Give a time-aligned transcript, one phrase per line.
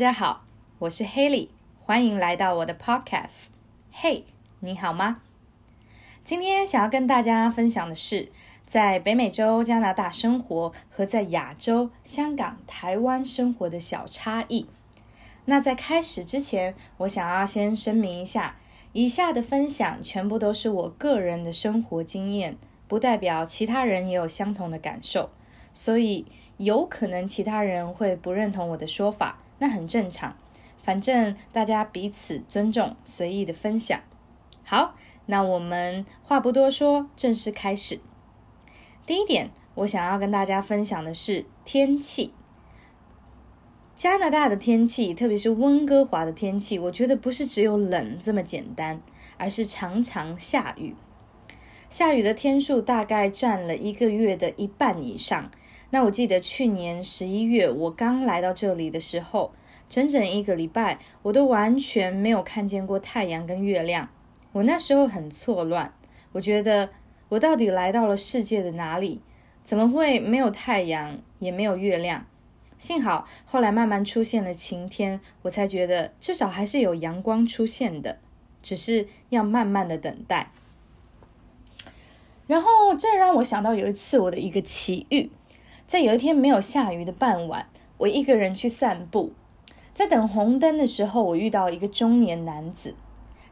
[0.00, 0.46] 大家好，
[0.78, 1.48] 我是 Haley，
[1.78, 3.48] 欢迎来到我的 Podcast。
[3.92, 4.24] 嘿，
[4.60, 5.20] 你好吗？
[6.24, 8.32] 今天想要跟大家分享的是，
[8.64, 14.66] 在北美洲加拿大生活和在亚洲香港、台湾生活的小差异。
[15.44, 18.56] 那在开始之前，我想要先声明一下，
[18.94, 22.56] 以下的分享全部都是我个人的生活经验，
[22.88, 25.28] 不代表其他人也有相同的感受，
[25.74, 26.24] 所以。
[26.56, 30.36] 有可能其他人会不认同我的说法，那很正常。
[30.82, 34.00] 反正大家彼此尊重，随意的分享。
[34.64, 34.96] 好，
[35.26, 38.00] 那我们话不多说，正式开始。
[39.06, 42.32] 第一点，我想要跟大家分享的是天气。
[43.94, 49.02] 加拿大的天气，特别是温哥华的天气，我觉得不是只有冷这么简单，
[49.36, 50.96] 而是常常下雨。
[51.90, 55.50] 下雨的天数大概占了一个月的一半以上。
[55.90, 59.52] 那我记得去年十一月我刚来到这里的时候，
[59.88, 64.08] 整整一个礼拜我都完全没有看见过太阳跟月亮。
[64.52, 65.92] 我那时候很错乱，
[66.32, 66.90] 我觉得
[67.28, 69.20] 我到底来到了世界的哪里？
[69.64, 72.26] 怎么会没有太阳也没有月亮？
[72.78, 78.18] 幸好后来慢慢出现了晴天，我才觉得至少还是有阳光出现的，
[78.62, 80.50] 只是要慢慢的等待。
[82.46, 85.30] 然后这让我想到有一次我的一个奇遇。
[85.90, 87.66] 在有一天没有下雨的傍晚，
[87.98, 89.32] 我一个人去散步，
[89.92, 92.94] 在等红灯的时候，我遇到一个中年男子，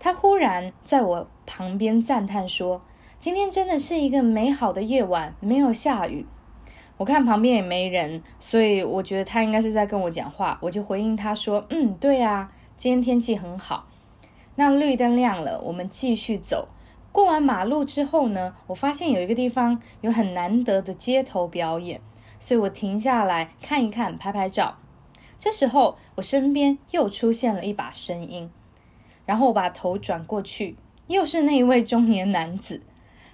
[0.00, 2.82] 他忽然在我旁边赞叹说
[3.20, 6.26] ：“今天真的是一个美好的夜晚，没有下雨。”
[6.98, 13.86] 我看旁边也没人，所以我觉得他应该是在跟我讲话，我就回应他说：“嗯，对啊，今天天气很好。”
[14.56, 16.66] 那绿灯亮了，我们继续走。
[17.12, 22.00] 过完马路之后呢，我发现有一个地方有很难得的街头表演。
[22.44, 24.76] 所以我停下来看一看，拍拍照。
[25.38, 28.50] 这时候，我身边又出现了一把声音，
[29.24, 32.82] 然后我把头转过去，又是那一位中年男子。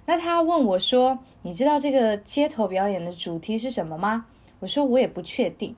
[0.07, 4.27] 那他问我说：“你知道这个街头表演的主题是什么吗？”
[4.61, 5.75] 我说：“我也不确定。”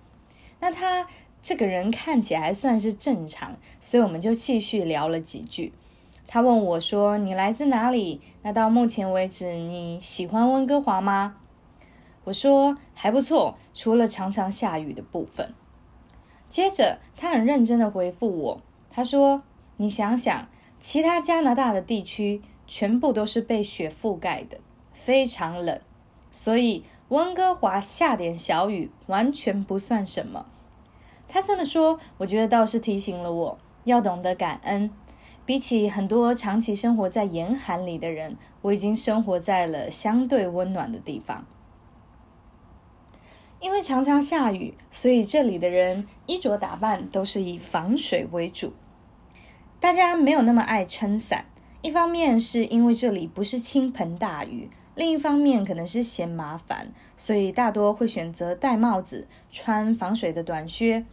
[0.60, 1.08] 那他
[1.42, 5.72] 这个人看起来还算是正常，所以我们就继续聊了几句。
[6.26, 8.20] 他问我说：“你来自哪里？
[8.42, 11.36] 那到目前为止，你喜欢温哥华吗？”
[12.24, 15.54] 我说还不错，除了常常下雨的部分。
[16.48, 18.60] 接着他很认真的回复我，
[18.90, 19.42] 他说
[19.78, 24.58] ：“你想想，其他加拿大的地区全部都是被雪覆盖的，
[24.92, 25.80] 非常冷，
[26.30, 30.46] 所以温哥华下点小雨完全不算什么。”
[31.26, 34.90] 他这么说，我觉得倒是提醒了我要懂得感恩。
[35.44, 41.46] 比起很多长期生活在严寒里的人，我已经生活在了相对温暖的地方。
[43.62, 48.72] 因为常常下雨，所以这里的人衣着打扮都是以防水为主。
[49.78, 51.44] 大家没有那么爱撑伞，
[51.80, 61.04] 一方面是因为这里不是倾盆大雨，另一方面可能是嫌麻烦，所以大多会选择戴帽子、穿防水的短靴。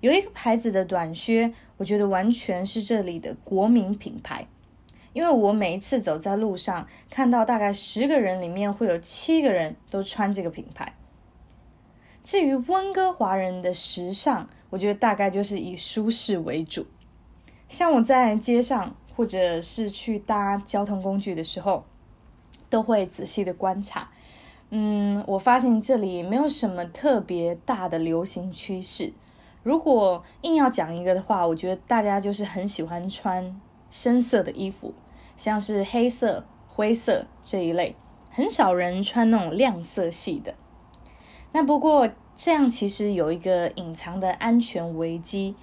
[0.00, 4.48] 有一个牌子的短靴，我觉得完全是这里的国民品牌，
[5.12, 10.92] 因为我每一次走在路上，看到大概十个人里面会有七个人都穿这个品牌。
[12.28, 16.84] 至于温哥华人的时尚，我觉得大概就是以舒适为主。
[17.70, 21.86] 像我在街上或者是去搭交通工具的时候，
[22.68, 24.10] 都会仔细的观察。
[24.68, 29.14] 嗯，我发现这里没有什么特别大的流行趋势。
[29.62, 34.92] 如果硬要讲一个的话，我觉得大家就是很喜欢穿深色的衣服，
[35.38, 37.96] 像是黑色、灰色这一类，
[38.30, 40.54] 很少人穿那种亮色系的。
[41.52, 45.54] 那不过这样其实有一个隐藏的安全危机，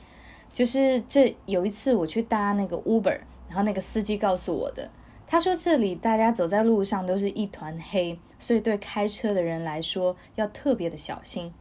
[0.51, 4.89] 就是这有一次我去搭那个 Uber，然后那个司机告诉我的，
[5.27, 11.53] 他说这里大家走在路上都是一团黑，所以对开车的人来说要特别的小心。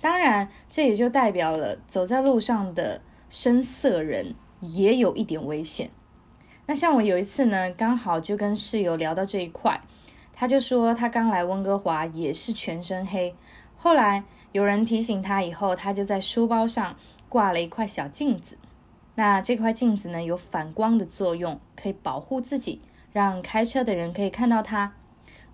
[0.00, 5.90] 当然，这也就代表了走在路上的深色人也有一点危险。
[6.66, 9.80] 那像我有一次呢，刚好就跟室友聊到这一块。
[10.32, 13.34] 他就说他刚来温哥华也是全身黑，
[13.76, 16.96] 后来有人提醒他以后，他就在书包上
[17.28, 18.58] 挂了一块小镜子。
[19.14, 22.80] 那这块镜子呢有反光的作用，可以保护自己，
[23.12, 24.94] 让开车的人可以看到他。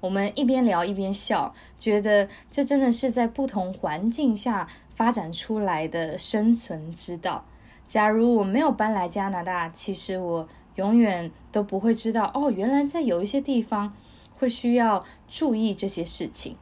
[0.01, 7.45] 我们一边聊一边笑，觉得这真的是在不同环境下发展出来的生存之道。
[7.89, 13.93] 假如我没有搬来加拿大，其实我永远都不会知道哦，原来在有一些地方。
[14.39, 16.57] 会需要注意这些事情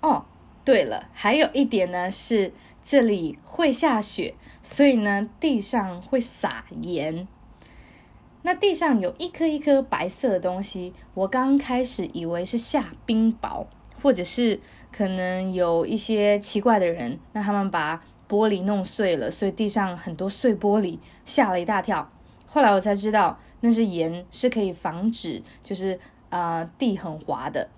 [0.00, 0.24] 哦。
[0.64, 2.52] 对了，还有一点呢是
[2.82, 7.28] 这里会下雪，所以呢地上会撒盐。
[8.40, 13.66] 那地上有一颗一颗白色的东西，我刚开始以为是下冰雹，
[14.02, 14.58] 或者是
[14.90, 22.10] 可能有一些奇怪的人，那他们把玻璃弄碎了，所以地上很多碎玻璃，吓了一大跳。
[22.54, 25.98] 后来我才知道，那是盐，是可以防止就是
[26.28, 27.68] 呃地很滑的。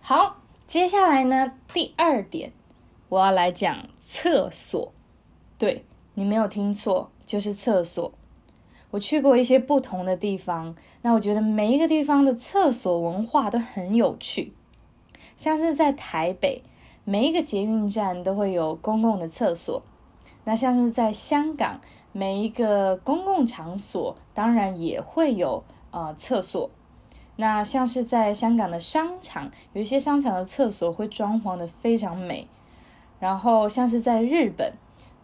[0.00, 2.50] 好，接下来呢，第二点，
[3.10, 4.90] 我要来讲厕所。
[5.58, 5.84] 对
[6.14, 8.10] 你没有听错，就是厕所。
[8.90, 14.54] 我去过一些不同的地方，那我觉得每一个地方的厕所文化都很有趣。
[15.36, 16.62] 像是在台北，
[17.04, 19.82] 每一个捷运站都会有公共的厕所。
[20.44, 21.80] 那像是在香港，
[22.12, 26.70] 每一个公共场所当然也会有呃厕所。
[27.36, 32.46] 那像是在香港的商场，有一些商场的厕所会装潢的非常美。
[33.18, 34.74] 然后像是在日本。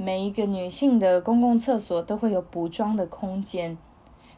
[0.00, 3.76] 每一个女性的公共厕所都会有补妆的空间，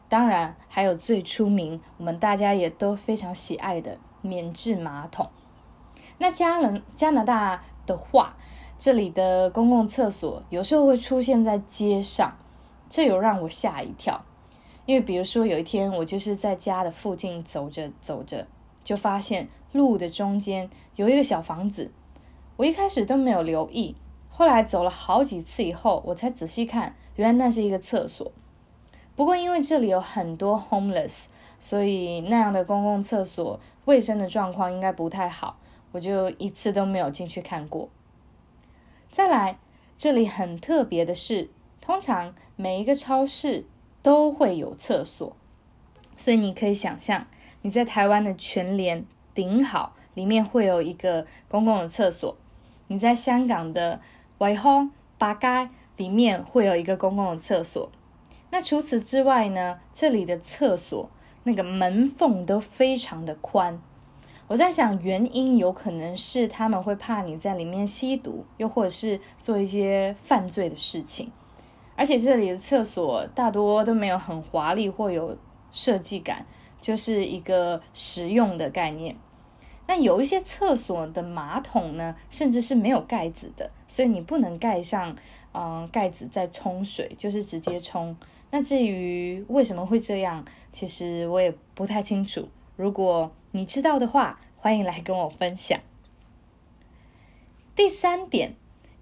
[0.09, 5.29] 当然还有最出名，我们大家也都非常喜爱的免治马桶。
[6.17, 8.35] 那加人加拿大的话，
[8.81, 12.35] 这里的公共厕所有时候会出现在街上，
[12.89, 14.19] 这有让我吓一跳。
[14.87, 18.47] 因为比如说有一天我就是在家的附近走着走着，
[18.83, 21.91] 就发现路的中间有一个小房子，
[22.57, 23.95] 我一开始都没有留意。
[24.31, 28.31] 后来走了好几次以后，我才仔细看，原来那是一个厕所。
[29.15, 31.25] 不过因为这里有很多 homeless，
[31.59, 35.57] 所以那样的公共厕所卫生的状况应该不太好，
[35.91, 37.87] 我就一次都没有进去看过。
[39.11, 39.59] 再来，
[39.97, 41.49] 这里很特别的是，
[41.79, 43.65] 通常每一个超市
[44.01, 45.35] 都会有厕所，
[46.17, 47.27] 所以你可以想象，
[47.61, 52.35] 你在台湾的全联、顶好里面会有一个公共的厕所，
[52.87, 54.01] 你在香港的。
[54.41, 54.87] 外后
[55.19, 57.91] 八街里面会有一个公共的厕所，
[58.49, 59.79] 那除此之外呢？
[59.93, 61.11] 这里的厕所
[61.43, 63.79] 那个门缝都非常的宽。
[64.51, 71.31] 我在想，原因有可能是他们会怕你在里面吸毒，又或者是做一些犯罪的事情。
[71.95, 75.37] 而且这里的厕所大多都没有很华丽或有
[75.71, 76.45] 设计感，
[76.81, 79.15] 就是一个实用的概念。
[79.87, 85.15] 那有一些厕所的马桶呢，甚至是没有盖子的，所以你不能盖上
[85.53, 88.13] 嗯盖子再冲水，就是直接冲。
[88.49, 90.43] 那至于为什么会这样，
[90.73, 92.45] 其实我也不太清楚。
[92.75, 95.77] 如果你知道的话，欢迎来跟我分享。
[97.75, 98.55] 第三点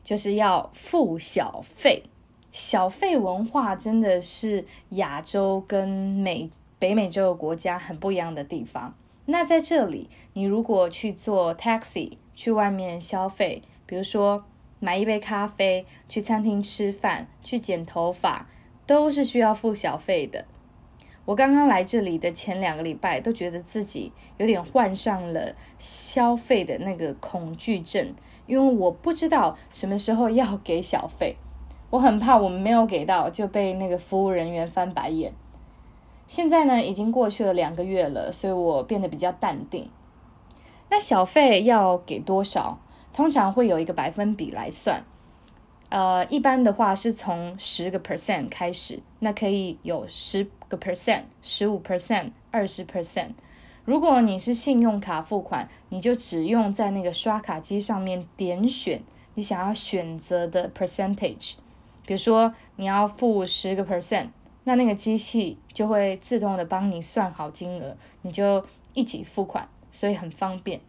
[0.03, 2.03] 就是要付小费，
[2.51, 6.49] 小费文化真的是亚洲跟美
[6.79, 8.95] 北美洲的国家很不一样的地方。
[9.25, 14.43] 那在这里，你如果去做 taxi，去外面消费，比如说
[14.79, 18.49] 买一杯咖啡，去餐厅吃饭，去剪头发，
[18.87, 20.45] 都是需要付小费的。
[21.29, 28.15] 我刚刚来这里的前两个礼拜，都觉得自己有点患上了消费的那个恐惧症，
[28.47, 31.35] 因为我不知道什么时候要给小费，
[31.91, 35.31] 我很怕我们没有给到就被那个服务人员翻白眼。
[36.25, 39.87] 现在呢，已经过去了两个月了，所以我变得比较淡定。
[40.89, 42.79] 那小费要给多少？
[43.13, 45.03] 通常会有一个百分比来算。
[45.89, 53.31] 呃，一般的话是从十个 percent 开始，那可以有十个 percent、十五 percent、二十 percent。
[53.85, 59.01] 如果你是信用卡付款，你就只用在那个刷卡机上面点选
[59.33, 61.55] 你想要选择的 percentage。
[62.05, 64.29] 比如说你要付十个 percent。
[64.65, 70.79] 那那个机器就会自动的帮你算好金额，你就一起付款，所以很方便。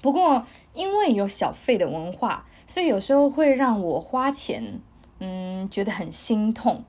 [0.00, 4.80] 不过因为有小费的文化，所以有时候会让我花钱，
[5.18, 6.84] 嗯，觉得很心痛。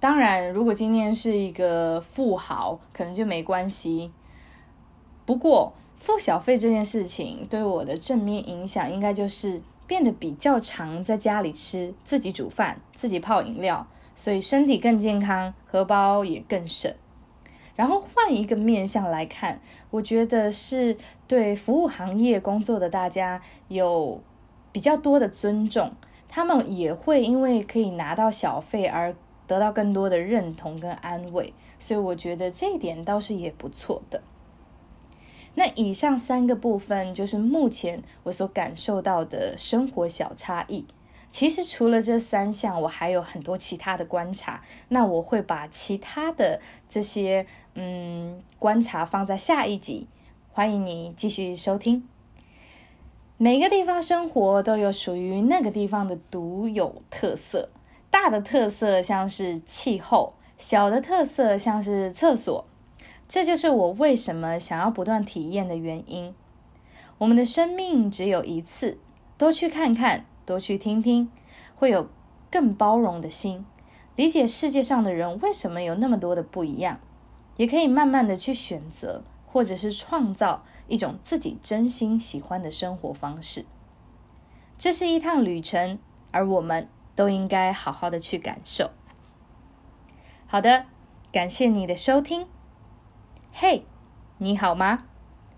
[0.00, 4.12] 当然，如果今天是一个富豪，可能就没关系。
[5.26, 13.86] 不过付小费这件事情对我的正面影响，应该就是变得比较常在家里吃，自己煮饭，自己泡饮料。
[14.14, 16.92] 所以身体更健康，荷包也更省。
[17.78, 20.96] 然后换一个面向来看，我觉得是
[21.28, 24.20] 对服务行业工作的大家有
[24.72, 25.92] 比较多的尊重，
[26.28, 29.14] 他们也会因为可以拿到小费而
[29.46, 31.54] 得到更多的认同跟安慰。
[31.78, 34.20] 所以我觉得这一点倒是也不错的。
[35.54, 40.84] 那以上三个部分就是目前我所感受到的生活小差异。
[41.30, 44.62] 其实除了这三项，我还有很多其他的观察。
[44.88, 50.06] 那我会把其他的这些嗯观察放在下一集，
[50.52, 52.08] 欢迎你继续收听。
[53.36, 57.68] 每个地方生活都有属于那个地方的独有特色。
[58.10, 62.64] 大的特色像是气候，小的特色像是厕所。
[63.28, 66.34] 这就是我为什么想要不断体验的原因。
[67.18, 68.96] 我们的生命只有一次，
[69.36, 71.30] 多去看看，多去听听，
[71.76, 72.08] 会有
[72.50, 73.66] 更包容的心，
[74.16, 76.98] 理解世界上的人为什么有那么多的不一样，
[77.58, 83.66] 也可以慢慢的去选择，或者是创造一种自己真心喜欢的生活方式。
[84.78, 85.98] 这是一趟旅程，
[86.30, 88.90] 而我们都应该好好的去感受。
[90.46, 90.86] 好的，
[91.30, 92.46] 感谢你的收听。
[93.52, 93.84] 嘿，
[94.38, 95.04] 你好吗？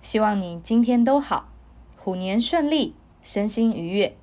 [0.03, 1.49] 希望你今天都好，
[1.97, 4.17] 虎年顺利，身心愉悦。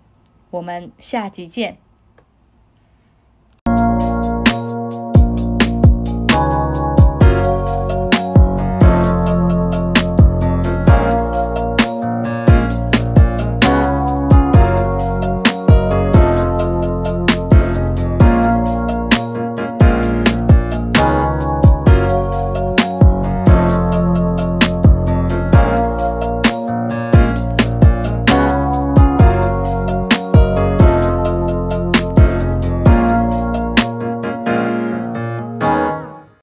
[0.50, 1.78] 我们下集见。